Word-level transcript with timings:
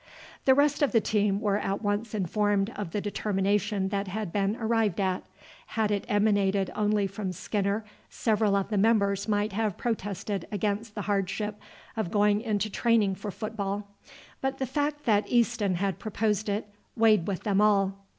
The 0.45 0.55
rest 0.55 0.81
of 0.81 0.93
the 0.93 0.99
team 0.99 1.39
were 1.39 1.59
at 1.59 1.83
once 1.83 2.15
informed 2.15 2.71
of 2.71 2.89
the 2.89 3.01
determination 3.01 3.89
that 3.89 4.07
had 4.07 4.33
been 4.33 4.55
arrived 4.55 4.99
at. 4.99 5.21
Had 5.77 5.91
it 5.91 6.05
emanated 6.09 6.71
only 6.75 7.05
from 7.05 7.31
Skinner 7.31 7.85
several 8.09 8.55
of 8.55 8.69
the 8.69 8.79
members 8.79 9.27
might 9.27 9.53
have 9.53 9.77
protested 9.77 10.47
against 10.51 10.95
the 10.95 11.03
hardship 11.03 11.59
of 11.95 12.09
going 12.09 12.41
into 12.41 12.67
training 12.67 13.13
for 13.13 13.29
football, 13.29 13.89
but 14.41 14.57
the 14.57 14.65
fact 14.65 15.05
that 15.05 15.29
Easton 15.29 15.75
had 15.75 15.99
proposed 15.99 16.49
it 16.49 16.65
weighed 16.95 17.27
with 17.27 17.43
them 17.43 17.61
all. 17.61 17.93